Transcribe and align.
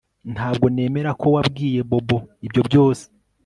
Ntabwo 0.33 0.65
nemera 0.75 1.11
ko 1.21 1.27
wabwiye 1.35 1.79
Bobo 1.89 2.17
ibyo 2.45 2.61
byose 2.67 3.03